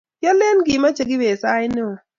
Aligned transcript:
Kyoleen 0.19 0.57
kimeche 0.65 1.03
kibet 1.09 1.39
sait 1.41 1.71
neo 1.75 1.93